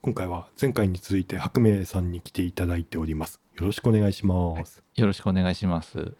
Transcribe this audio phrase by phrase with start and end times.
[0.00, 3.40] 今回は前回に続いて白明さんに来ていただいております。
[3.56, 4.80] よろしくお願いします。
[4.94, 6.14] よろしくお願いします。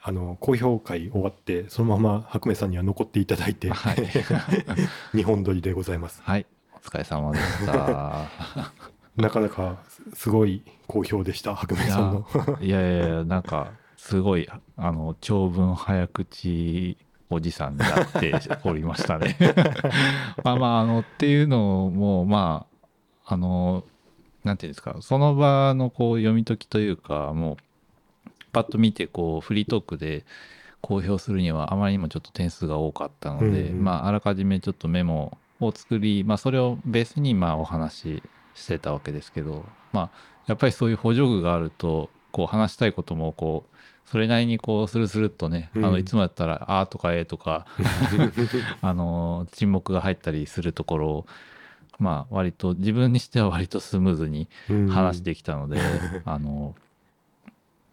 [0.00, 3.96] あの、公表会終わって、そのまま白明さんには残っていただいて、はい。
[5.16, 6.22] 日本撮りでございます。
[6.22, 6.46] はい。
[6.74, 8.28] お疲れ様でした。
[9.16, 9.82] なかなか
[10.12, 12.58] すごい好評でした、白明さんの。
[12.60, 16.98] いやいやいや、なんか、すごい、あの、長文早口
[17.30, 18.34] おじさんになって
[18.64, 19.36] おりましたね。
[20.44, 22.66] まあまあ、あの、っていうのも、ま
[23.24, 23.84] あ、あの、
[24.44, 27.56] なんていうんですか、その場のこう読み解きというか、もう、
[28.52, 30.24] パッと見て、こう、フリートークで
[30.80, 38.22] 公表するには、あまりにもちょっと点数が多かったので、うんうんまあ、あらかじめちょっとメモを作り、まあ、それをベースに、まあ、お話し
[38.54, 40.10] してたわけですけど、まあ、
[40.46, 43.73] やっぱりそういう補助具があると、こう、話したいことも、こう、
[44.06, 47.66] それなりにこう、スルスルっとね、うんあの、いつもやったら、あーとかえーとか、
[48.82, 51.26] あの、沈黙が入ったりするところを、
[51.98, 55.80] まあ、割と、自分にしては割とスムーズにうん話できたので、
[56.24, 56.74] あの、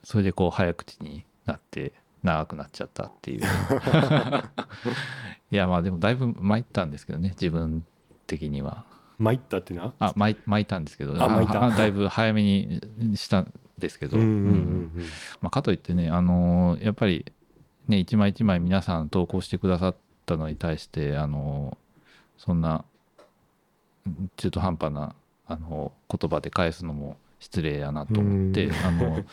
[0.04, 3.42] それでこう早口になって長くなっちゃったっていう。
[5.52, 7.86] いや、まあでもだいぶ参ったんですけどね、自分
[8.28, 8.86] 的には。
[9.22, 9.94] 参ったってな。
[10.00, 12.82] あ、巻い巻いたんですけど、だいぶ早めに
[13.16, 14.18] したんですけど、
[15.52, 17.26] かといってね、あのーやっぱり
[17.88, 21.82] ね、一枚一枚皆さん投稿してくださったのに対して、あのー
[22.38, 22.84] そんな
[24.38, 25.16] 中途半端な、
[25.48, 28.74] あのー言葉で返すのも失礼やなと思って、うん。
[28.86, 29.26] あのー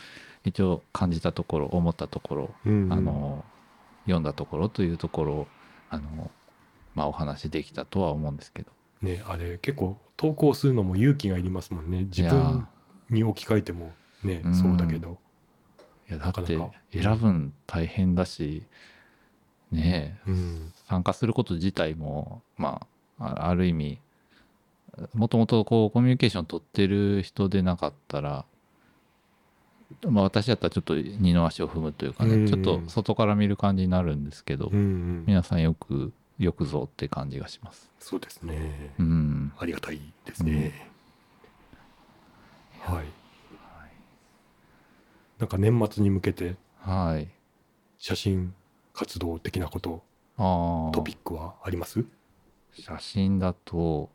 [0.45, 2.55] 一応感じたところ、思ったところ、
[2.93, 3.59] あのー
[4.05, 5.47] 読んだところというところを、
[5.89, 6.29] あのー
[6.95, 8.71] まあ、お話できたとは思うんですけど。
[9.01, 12.05] ね、あれ結構投稿するのも勇気がいりますもんね。
[12.05, 12.67] 自分
[13.09, 15.17] に置き換えてもね、うんそうだけど。
[16.09, 16.57] いやだって
[16.91, 18.63] 選ぶん大変だし、
[19.71, 20.73] ねえ、うん。
[20.87, 22.87] 参加すること自体も、ま
[23.19, 23.99] あ、あある意味、
[25.13, 28.45] もともとこうコミュニケーション取ってる人でなかったら、
[30.07, 35.23] まあ私だったらちょっと二の足を踏むというかね、うんちょっと外から見る感じになるんですけど、うんうん。
[35.27, 37.91] 皆さんよく、よくぞって感じがします。
[37.99, 38.95] そうですね。
[38.97, 39.51] うん。
[39.59, 40.89] ありがたいですね。
[42.79, 43.05] はい。
[45.37, 47.29] なんか年末に向けてはい。
[47.97, 48.53] 写真
[48.93, 50.01] 活動的なこと、
[50.37, 50.91] ああ。
[50.93, 52.03] トピックはあります？
[52.73, 54.09] 写真だと、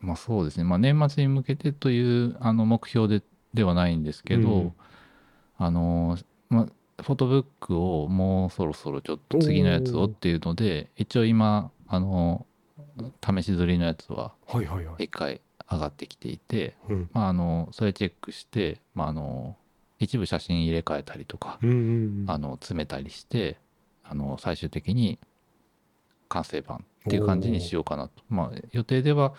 [0.00, 4.72] まあそうですね、まあ、年末に向けてというあの目標でではないんですけど、うん
[5.58, 6.18] あの、
[6.48, 6.66] まあ、
[7.02, 12.46] フォトブックをもうそろそろちょっと次のやつをっていうので、一応今、あの、
[13.24, 15.04] 試し撮りのやつははいはいはい。
[15.04, 15.40] 一回
[15.70, 17.10] 上がってきていて、うん。
[17.12, 19.56] まあ、あの、それチェックして、まあ、あの、
[19.98, 21.80] 一部写真入れ替えたりとか、うんうんう
[22.24, 22.24] ん。
[22.28, 23.58] あの、詰めたりして、
[24.04, 25.18] あの、最終的に
[26.28, 28.22] 完成版っていう感じにしようかなと。
[28.28, 29.34] まあ、予定では、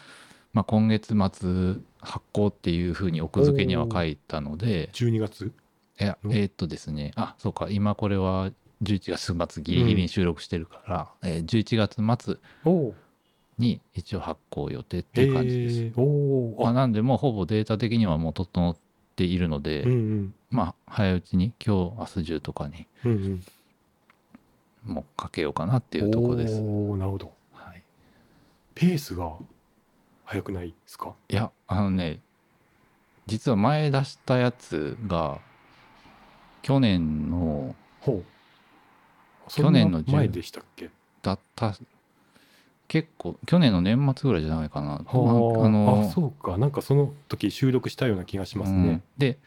[0.54, 5.52] まあ、今月末発行っていうふうに奥付けには書いたので、12月？
[6.00, 12.38] いや、うんえーっとですね、あ、そうか、今これは11月末ギリギリに収録してるから、えー11月末。
[13.60, 16.00] に一応発行予定っていう感じです。
[16.60, 18.76] まあ、あ、なんで、もうほぼデータ的にはもう整っ
[19.16, 20.34] ているので、うんうん。
[20.50, 23.44] まあ、早いうちに今日、明日中とかにうんうん。
[24.96, 26.60] もうかけようかなっていうところです。
[26.60, 27.32] おおなるほど。
[27.54, 27.84] はい
[28.74, 29.32] ペースが
[30.26, 31.14] 速くないですか？
[31.30, 32.22] いや、あのね、
[33.28, 35.40] 実は前出したやつが、
[36.64, 38.24] 去年の、ほう。
[39.50, 40.90] 去年の前でしたっけ？
[41.22, 41.76] だった、
[42.88, 44.92] 結構、去年の年末ぐらいじゃないかな。
[44.92, 46.58] はあ、のあ、そうか。
[46.58, 49.02] なんかその時収録したような気がしますうんね。
[49.18, 49.38] で、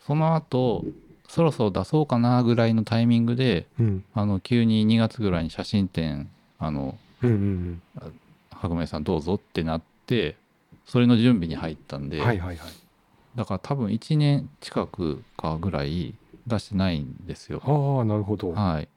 [0.00, 0.84] その後、
[1.28, 4.04] そろそろ出そうかなぐらいのタイミングで、うん。
[4.14, 7.82] あの、急に2月ぐらいに写真展、あの、うんうん
[8.50, 10.36] 白明さんどうぞってなって、
[10.84, 12.20] それの準備に入ったんうで、ん。
[12.20, 12.72] はいはいはい。
[13.36, 16.14] だから多分1年近くかぐらい
[16.48, 17.62] 出してないんですよ。
[17.64, 18.52] ああ、なるほど。
[18.52, 18.88] ははい。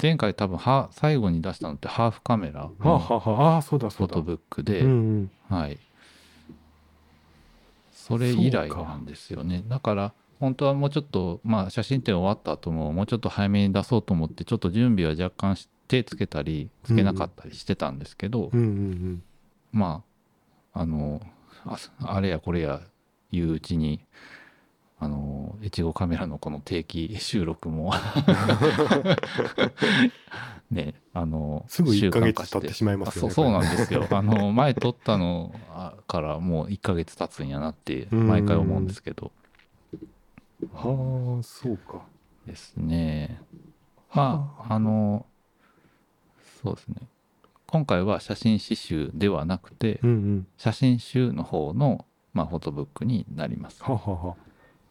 [0.00, 2.98] 前回多分は最後に出したのってハーフカメラの。
[2.98, 5.30] フォトブックで、うんうん。
[5.48, 5.78] はい。
[7.92, 9.62] それ以来なんですよね。
[9.68, 19.22] だから本当はもうちょっと、まあ写真展終わった後ももうちょっと早めに出そうと思って、ちょっと準備は若干してつけたり、つけなかったりしてたんですけど、うんうん
[19.72, 20.02] ま
[20.72, 21.20] あ、あの、
[21.64, 22.80] ああれやこれや
[23.32, 24.00] 言ううちに、
[25.00, 27.92] あの、越後カメラのこの定期収録も、
[30.70, 34.06] ね、あの、すぐ1ヶ月経ってしまいますよねあそうなんですよ。
[34.10, 39.30] あの、前撮ったのあからもう1ヶ月経つんやなって、うん毎回思うんですけど、
[40.62, 40.68] うん。
[40.72, 42.02] はあ、そうか。
[42.46, 43.40] ですね。
[44.12, 45.26] まあ、あの、
[46.62, 46.96] そうですね。
[47.68, 53.82] 今回は写真詩集ではなくてうんうん写真集の方の、まあ、フォトブックになります。
[53.84, 54.34] ははは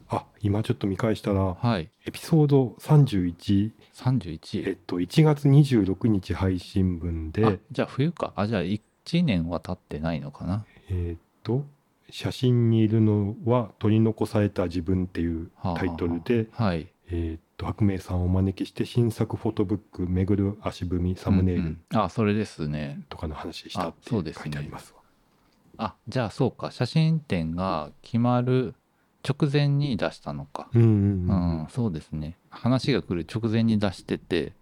[0.09, 8.33] あ今ちょっと見返したらはい、エピソード31 31えっと1月26日配信分あでじゃあ冬か。
[8.35, 8.81] あじゃあ1
[9.23, 10.65] 年は経ってないのかな。
[10.89, 11.65] えっと
[12.09, 16.87] 写真にいるのは取り残された自分っていうタイトルで、はい。
[17.11, 21.99] えっと白明さんをお招きして新作フォトブック「めぐる足踏みサムネイルうんうん。
[21.99, 23.01] あそれですね。
[23.09, 24.51] とかの話したって書いあそうですね。
[24.51, 25.01] てありますわ。
[25.77, 26.71] あじゃあそうか。
[26.71, 28.75] 写真展が決まる
[29.27, 30.69] 直前に出したのか。
[30.73, 32.37] うんうんううんん、そうですね。
[32.49, 34.53] 話が来る直前に出してて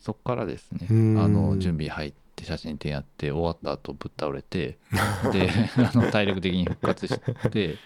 [0.00, 0.86] そっからですね。
[0.90, 1.18] うん。
[1.18, 4.78] あの準備入って写真展やって終わった後ぶっ倒れて
[5.32, 7.20] で あの体力的に復活し
[7.50, 7.76] て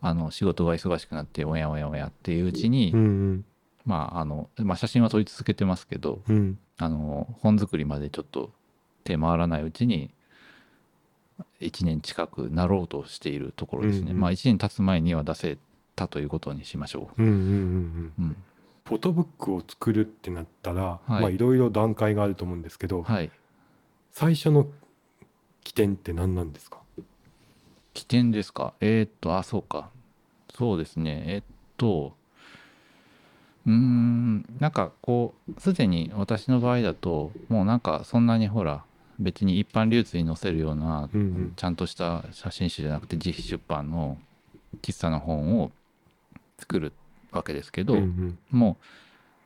[0.00, 3.44] あの仕事が忙しくなっておやおやおやっていううちに、うんうん。
[3.84, 6.58] まああの、まあ、写真は撮り続けてますけどうん。
[6.78, 8.50] あの本作りまでちょっと
[9.04, 10.10] 手回らないうちに
[11.60, 15.58] 1年近くなろうとしているところですね、うんうんまあ1年経つ前には出せ
[15.96, 17.22] たということにしましょう。
[17.22, 18.14] んうんうんうん。
[18.18, 18.36] う、うん、
[18.84, 21.22] フォトブックを作るってなったら、はい。
[21.22, 23.30] まあいろいろ段階があると思うんですけど、はい。
[24.12, 24.66] 最初の
[25.62, 26.78] 起点って何なんですか？
[27.94, 28.74] 起点ですか？
[28.80, 29.90] えーっとあそうか。
[30.54, 31.24] そうですね。
[31.26, 31.42] えっ
[31.76, 32.14] と
[33.66, 38.84] うーんなんかこうすでに私の場合だともうなんかそんなにほら
[39.18, 41.52] 別に一般流通に載せるようなうんうん。
[41.56, 44.18] ちゃんとした写真集じゃなくて自費出版の
[44.82, 45.70] 喫茶の本を
[46.58, 46.92] 作る
[47.32, 48.38] わけですけど、うんうん。
[48.50, 48.84] もう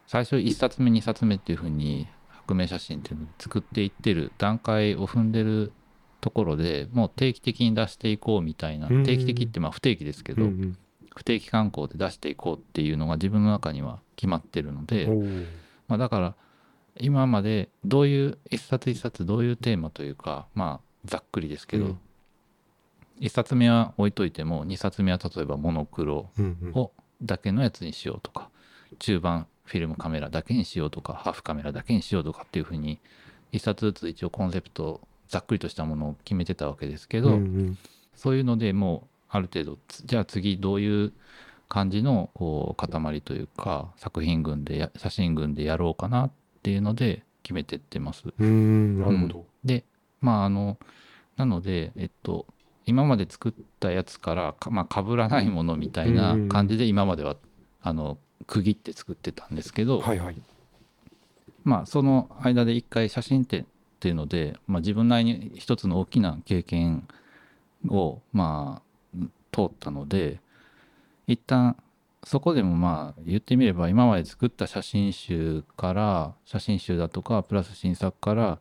[0.07, 5.73] 最初1冊目2冊目っていうふうに白明写真っていうのを作っていってる段階を踏んでる
[6.21, 10.79] ところでもう定期的に出していこうみたいなうん定期的ってまあ不定期ですけど、うんうん。
[11.15, 15.09] 不定期観光で出していこうっていうのが自分の中には決まってるので、
[15.89, 16.35] まあ、だから
[17.01, 21.99] 今までどういう一冊一冊どういうテーマというかまあざっくりですけど、うん。
[23.21, 26.73] 一冊目は置いといても二冊目は例えばモノクロうんうん。
[26.75, 26.93] を
[27.23, 28.51] だけのやつにしようとか
[28.99, 32.99] 中盤フィルムカメラだけにしようとかハーフカメラだけにしようとかっていうふうに
[33.53, 37.79] 一冊ずつ一応コンセプトざっくりとしたものを決めてたわけですけど、うんうん。
[38.15, 41.13] そういうのでもうある程度つじゃあ次どういう
[41.69, 46.31] 感じのこう塊というか作品群でや写真群でやろうかなっ
[46.69, 48.25] ていうので決めてってます。
[48.27, 49.85] うーんなるほど、で
[50.21, 50.77] まああの
[51.39, 52.47] なのでえっと
[52.85, 57.37] 今まで作ったやつからか、まあ、被らないものみたいな感じで今までは
[57.81, 60.37] あの区切って作ってたんですけど、はいはい。
[61.65, 63.65] まあその間で一回写真展っ
[64.01, 67.09] ていうので、まあ、自分なりに一つの大きな経験
[67.89, 68.83] をま
[69.17, 69.19] あ
[69.53, 70.41] 通ったので
[71.27, 71.77] 一旦
[72.29, 78.59] そこでもまあ言ってみれば今まで作った写真集から写真集だとかプラス新作から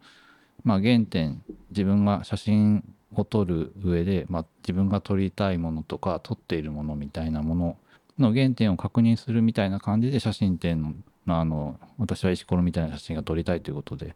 [0.64, 2.84] まあ原点自分が写真
[3.14, 7.78] を撮る上で、まあ、自分が撮りたいものとか撮っているものみたいなもの
[8.18, 10.94] の原点を確認するみたいな感じで写真展の
[11.26, 14.16] のあの私は石ころみたいな写真が撮りたいということで、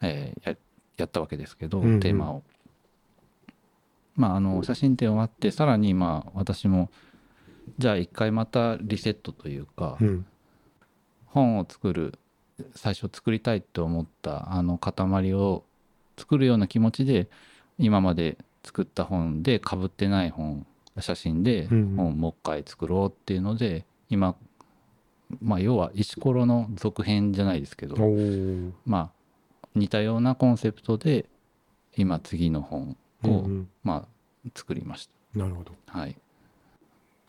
[0.00, 0.56] えーや
[0.96, 2.42] やったわけですけど、テーマを。
[4.14, 6.90] まああの写真展終わってさらにまあ私も
[7.78, 10.26] じゃあ一回またリセットというか、うん。
[11.26, 12.18] 本を作る
[12.74, 15.64] 最初作りたいと思ったあの塊を
[16.18, 17.28] 作るような気持ちで
[17.78, 20.66] 今まで作った本でかぶってない本
[20.98, 21.78] 写真でうん。
[21.78, 24.34] うん本をもう一回作ろうっていうので今
[25.40, 27.96] まあ要は石ころの続編じゃないですけど
[28.84, 29.10] まあ
[29.74, 31.26] 似たようなコンセプトで
[31.96, 33.68] 今次の本を、うんうん。
[33.84, 35.72] まあ作りましなるほど。
[35.86, 36.16] たはい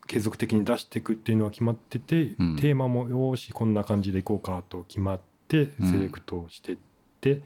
[0.08, 2.56] 継続的に出していくっていうのは決まってて、うん。
[2.58, 5.92] テーマもよーしこんな感じでいこうかと決まってうん。
[5.92, 6.78] セレクトしてっ
[7.20, 7.42] て、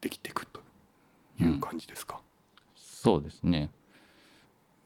[0.00, 0.60] できていくと
[1.40, 2.20] いう感じですか、
[2.76, 3.70] そうですね。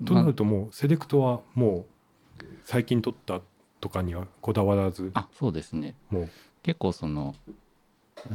[0.05, 1.87] となるともうセレクトはも
[2.41, 3.41] う最近撮った
[3.81, 5.95] とかにはこだわらずあそうですね。
[6.11, 6.31] もう。
[6.63, 7.35] 結構その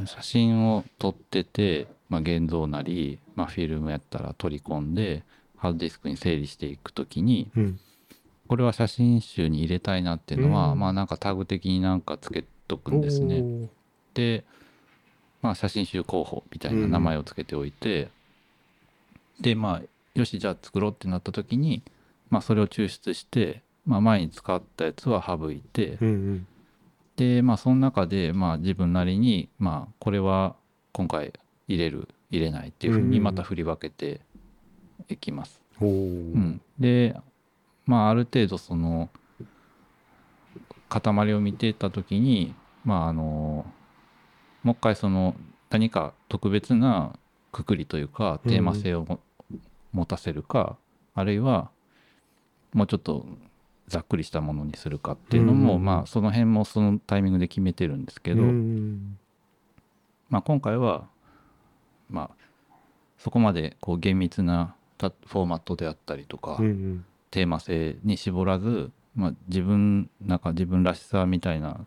[0.04, 5.22] 写真を撮ってて、まあ、現像なり、まあ、フィルムやったら取り込んで
[5.56, 7.80] ハードディスクに整理していくときにうん
[8.46, 10.78] これは写真集に入れたいなっていうのは、うん。
[10.78, 13.68] まあなんかタグ的になんかつけとくんですね。
[14.14, 14.44] で、
[15.42, 18.08] まあ、写真集候補みたいな名前をつけておいて、
[19.40, 19.82] でまあ
[20.14, 21.82] よしじゃあ作ろうってなった時に、
[22.30, 26.46] まあ、それを抽出して、まあ、前に使ったやつは省いて、うんうん。
[27.16, 30.54] でまあその中でまあ自分なりにまあこれは
[30.92, 31.32] 今回
[31.68, 34.20] 入れる入れないっていうふうにまた振り分けて
[35.08, 35.60] いきます。
[35.80, 37.16] うん、で
[37.86, 39.08] まあある程度その
[40.88, 43.66] 塊を見てた時にまああの
[44.62, 45.34] もう一回その
[45.70, 47.18] 何か特別な
[47.52, 49.20] くくりというかテーマ性をも、
[49.92, 50.76] 持たせるか
[51.14, 51.70] あるいは
[52.74, 53.26] もうちょっと
[53.88, 59.18] ざっくりしたものにするかっていうのも、うんまあその辺もそのタイミングで決めてるんですけど、うん。
[60.28, 61.08] まあ、今回は
[62.10, 62.44] まあ
[63.16, 71.86] そこまでこう厳密なたフォーマットであったりとか、うんうんテーマ性に絞らず、まあ、自分なんか自分らしさみたいな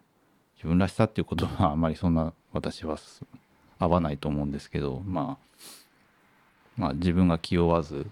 [0.56, 3.24] 自分らしさっていうことはあんまりそんな私はす
[3.78, 5.46] 合わないと思うんですけど、まあ、
[6.76, 8.06] まあ自分が気負わず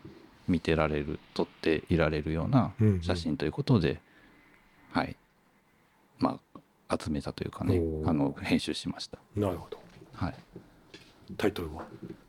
[0.47, 3.01] 見てられる撮っていられるようなうんうん。
[3.01, 3.99] 写真ということで、
[4.91, 5.15] はい。
[6.19, 6.39] ま
[6.89, 9.77] あ集めたというかねあの編集しました、なるほど。
[10.13, 10.35] はい、
[11.37, 11.83] タイトルは？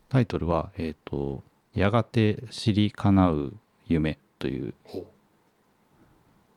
[0.08, 3.54] タイトルは「えっ、とやがて知りかなう
[3.86, 5.06] 夢」というほ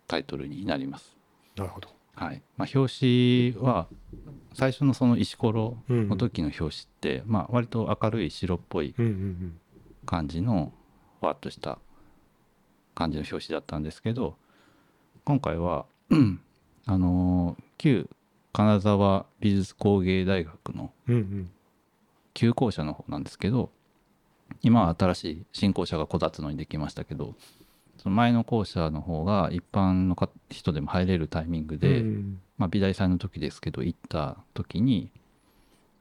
[0.07, 1.15] タイトルになります。
[1.55, 1.89] うなるほど。
[2.15, 2.41] はい。
[2.57, 3.87] まあ、表紙は
[4.53, 6.09] 最初のその石ころうん。
[6.09, 9.59] の時の表紙って、まあ、割と明るい白っぽいうんうん
[10.05, 10.73] 感じの
[11.19, 11.77] ふわっとした
[12.95, 14.35] 感じの表紙だったんですけど
[15.23, 16.41] 今回はうん
[16.85, 18.09] あのー旧
[18.53, 21.51] 金沢美術工芸大学のうんうん。
[22.33, 23.69] 旧校舎の方なんですけど
[24.61, 27.35] 今は新しい新校舎がこたつのにできましたけど
[28.01, 32.41] その前の校舎の方が一般のか人でも入れるタイミングで、うん。
[32.57, 35.11] まあ、美大祭の時ですけど行った時に、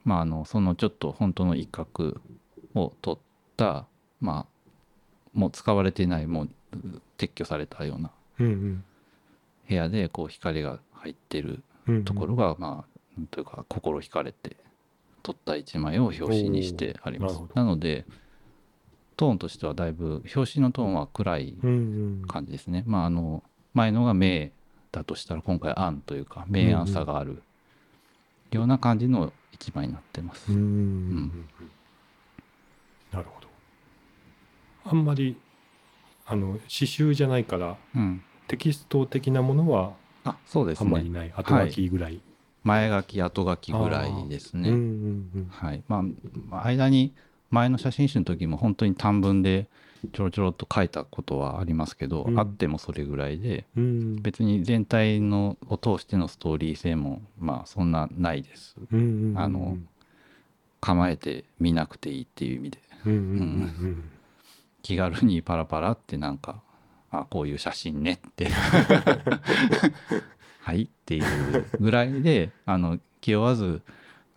[0.04, 2.20] まあ、あのそのちょっと本当の一角
[2.74, 3.20] を取っ
[3.56, 3.86] た、
[4.20, 4.46] まあ、
[5.34, 6.48] もう使われていないもう
[7.18, 11.62] 撤去されたような部屋でこう光が入ってる
[12.04, 14.56] ところが、まあというか心惹かれて
[15.22, 17.40] 撮った一枚を表紙にしてあります。
[17.54, 18.06] なので
[19.20, 21.74] トーンとしてはだいぶ表紙のトーンは暗いうんう
[22.22, 22.84] ん感じですね。
[22.86, 23.42] まああの
[23.74, 24.48] 前のが明
[24.92, 27.42] だとしたら今回暗というか明暗さがある
[28.50, 30.50] ような感じの一枚になってます。
[30.50, 31.46] うんうんうんうん
[33.12, 33.48] なるほど
[34.86, 35.36] あんまり
[36.24, 39.92] あの刺繍じゃないからうん、テキスト的なものは
[40.24, 41.18] あそうですあんまりね。
[41.18, 42.22] ない後書きぐらい、
[42.64, 44.70] 前書き後書きぐらいですね。
[44.70, 45.82] うんうんうんはい。
[45.88, 46.02] まあ
[46.48, 47.12] まあ間に
[47.50, 49.68] 前の写真集の時も本当に短文で
[50.12, 52.38] ちょろちょろっと書いたことはありますけど、うん。
[52.38, 54.22] あってもそれぐらいでうん。
[54.22, 58.76] 別に全体のを通してのストーリー性もまあそんなないです。
[58.92, 59.76] うんうんうんあの
[60.82, 62.78] 構えて見なくていいっていう意味で。
[64.82, 66.62] 気軽にパラパラってなんか
[67.10, 68.48] あこういう写真ねって。
[70.62, 73.82] はいっていうぐらいであの気負わず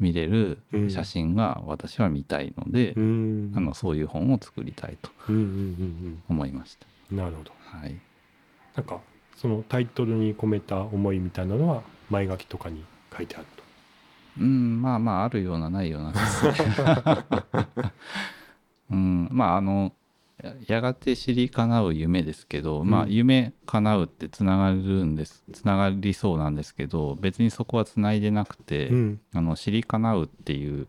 [0.03, 3.03] 見れる写真が私は見たいので、うん。
[3.03, 6.85] うんあのそういう本を作りたいとうんうんうん思いました。
[7.11, 7.51] うんなるほど。
[7.63, 7.95] はい、
[8.75, 8.99] なんか
[9.35, 12.83] そのタイトルに込めた思いみたいなのは前書きとかに
[13.15, 13.63] 書いてあると。
[14.41, 16.13] うんまあまああるようなないような。
[18.91, 19.93] うん、まああの
[20.43, 29.21] ややがて知り叶う夢ですけど、まあうん夢叶うってつながるんですつながりそうなんですけど別にそこはつないでなくて、うん。
[29.33, 30.87] あの知り叶うっていう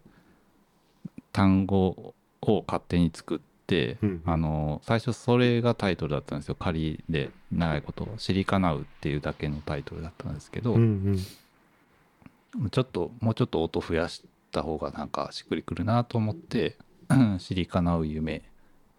[1.32, 4.22] 単語を勝手に作って、うん。
[4.26, 6.56] あの最初それがタイトルだったんですよ。
[6.56, 11.18] 仮で長いこと「知り叶う」っていうだけのタイトルだったんですけど、うん
[12.70, 16.76] ちょっともうちょっと音増やした方がなんかしっくりくるなと思って
[17.40, 18.42] 「知り叶う夢」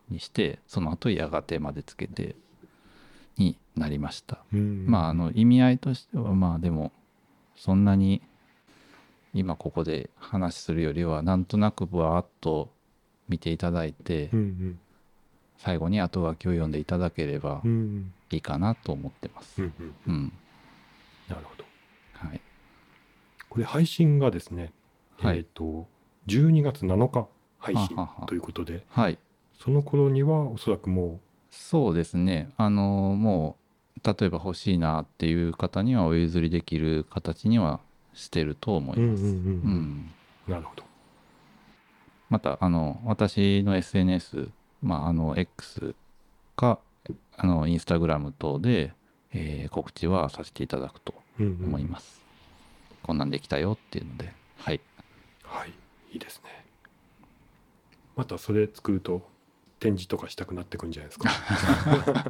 [0.10, 2.36] にしてその後やがてまでつけて
[3.38, 4.40] になりました。
[4.54, 6.92] うんまああの意味合いとしてはまあでも
[7.56, 8.22] そんなに
[9.34, 12.70] 今ここで話するよりはなんとなくぶわーっと
[13.28, 14.80] 見ていただいてうんうん
[15.58, 17.62] 最後に後書きを読んでいただければ
[18.30, 19.62] いいかなと思ってます。
[19.62, 20.34] うんうんうん、
[21.30, 21.64] なるほど
[22.14, 22.42] はい。
[23.50, 24.74] これ配信がですね、
[25.18, 25.88] はいえっ、と
[26.28, 27.96] 12月7日配信
[28.28, 29.18] ということではい。
[29.60, 31.20] その頃にはおそらくも
[31.50, 32.50] そうですね。
[32.58, 32.84] あの
[33.18, 33.58] も
[33.98, 37.80] う例えば欲しいなっていう方にはお譲りできる形には
[38.14, 39.24] してると思う、うんうんいます。
[39.24, 40.12] うんうん
[40.48, 40.84] なるほど
[42.30, 44.50] またあの私の SNS、
[44.84, 45.96] まあ、あの X
[46.56, 46.80] か
[47.38, 48.94] あのインスタグラム等で、
[49.34, 52.22] えー告知はさせていただくとうんうん思います。
[53.04, 54.82] こんなんできたよっていうので、はい。
[55.44, 55.70] はい
[56.12, 56.66] いいですね
[58.16, 59.22] またそれ作ると
[59.86, 61.30] 展示とかしたくなってくんじゃないですか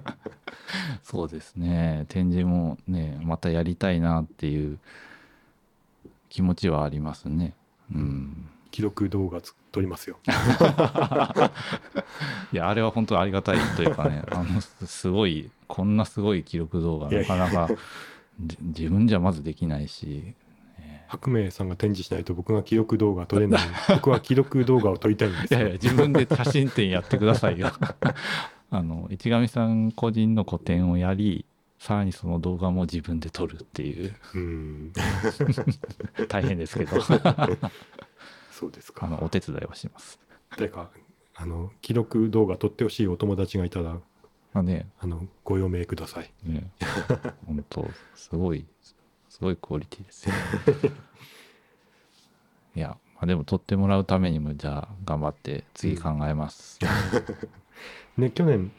[1.04, 2.06] そうですね。
[2.10, 4.78] 展示もね、またやりたいなっていう
[6.28, 7.54] 気持ちはありますね。
[7.94, 8.50] うん。
[8.72, 10.20] 記録動画つ撮りますよ
[12.52, 17.70] いや、あれは本当ありがたいというかね、あの、すすごい、こんなすごい記録動画、なかなか
[18.42, 20.45] じ自分じゃまずできないし、え
[21.08, 23.62] 白明さんが展示しないと僕が記録動画撮れない。
[23.90, 25.60] 僕は記録動画を撮りたいんですよ。
[25.60, 27.72] いやいや自分で写真展やってくださいよ。
[28.72, 31.46] あの市上さん個人の個展をやり
[31.78, 34.16] さらにその動画も自分で撮るっていう。
[34.34, 34.94] うん。
[36.28, 37.00] 大変ですけど。
[38.52, 39.06] そうですか。
[39.06, 40.20] あのお手伝いはします。
[40.58, 40.90] 誰か
[41.36, 44.00] あの記録動画撮ってほしいお友達がいたら
[44.54, 44.88] まあね。
[45.00, 46.32] あのご用命ください。
[46.44, 46.72] ね。
[47.46, 48.66] 本当すごい
[49.36, 50.30] すごいクオリティです。
[50.30, 50.36] よ
[52.74, 56.80] いや、まあ、でも撮ってもらうためにもじゃあ頑張って次考えます、
[58.16, 58.72] ね去年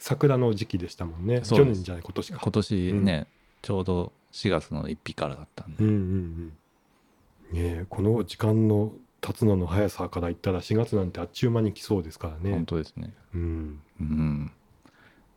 [0.00, 1.40] 桜の時期でしたもんね。
[1.42, 2.40] 去年じゃない今年か。
[2.42, 3.28] 今年ね、
[3.62, 6.48] ちょうど4月の1日からだったんで、うんうんうん。
[6.48, 6.52] ね
[7.52, 12.50] えこの時間の経つのの速さから言ったら4月なんてあっちゅう間に来そうですからね。
[12.50, 13.14] 本当ですね。
[13.36, 13.80] うん。
[14.00, 14.50] うん。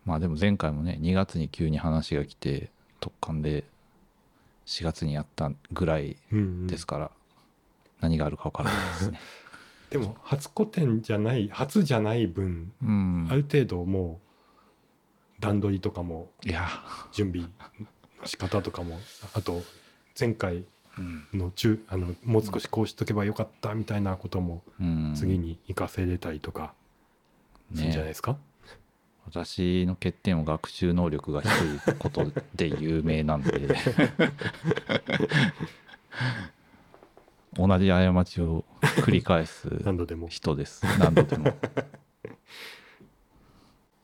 [0.05, 3.63] まあでも前回もね2月に急に話が来て突貫で
[4.69, 7.11] 4月にやったぐらいうんうんですから、
[8.01, 9.19] 何があるか分からないですね。
[9.89, 13.27] でも初古典じゃない初じゃない分うん。
[13.31, 14.21] ある程度も
[15.39, 16.67] う段取りとかもいや、
[17.11, 17.49] 準備
[18.21, 18.99] の仕方とかも
[19.33, 19.63] あと
[20.17, 20.65] 前回
[20.99, 21.27] うん。
[21.33, 26.75] の中あのもう少しこうしとけばよかったみたいなこともうん、次に活かせれたりとか
[27.73, 28.37] するんじゃないねですか、
[29.25, 31.49] 私の欠点は学習能力が低い
[31.99, 33.75] ことで有名なんで。
[37.55, 40.27] 同じ過ちを繰り返す何度でも。
[40.29, 40.85] 人です。
[40.97, 41.45] 何度でも。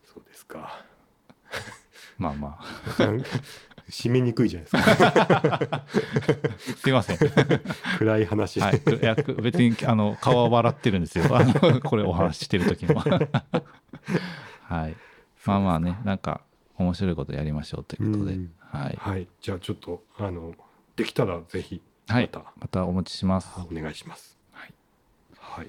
[0.03, 0.83] そうですか。
[2.17, 2.63] まあまあ。
[3.89, 5.85] 締めにくいじゃないですか。
[6.77, 7.17] すいません。
[7.99, 11.25] 暗い話、はい、いや別にあの顔は笑ってるんですよ。
[11.29, 13.03] あのこれお話ししてる時も
[14.67, 14.95] はい。
[15.45, 16.41] まあまあねなんか
[16.77, 18.51] 面白いことやりましょうということで、うん。
[18.59, 19.27] はい、はい。
[19.41, 20.53] じゃあちょっとあの
[20.95, 22.53] できたらぜひはい、また。
[22.59, 23.49] またお持ちします。
[23.57, 24.37] お願いします。
[24.51, 24.73] はい、
[25.39, 25.67] はい。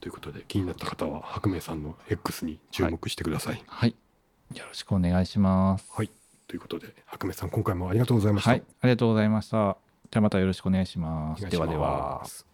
[0.00, 3.62] ということで気になった方は白明さんの X に注目してください。
[3.66, 3.94] はい、
[4.54, 5.90] よろしくお願いします。
[5.92, 6.10] はい、
[6.46, 8.62] ということで白明さん今回もありがとうございました、はい。
[8.80, 9.76] ありがとうございました。
[10.10, 11.40] じゃあまたよろしくお願いします。
[11.40, 11.50] お願いします。
[11.50, 12.47] ではでは